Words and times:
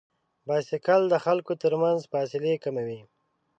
بایسکل 0.47 1.01
د 1.09 1.15
خلکو 1.25 1.53
تر 1.63 1.73
منځ 1.83 1.99
فاصلې 2.11 2.53
کموي. 2.63 3.01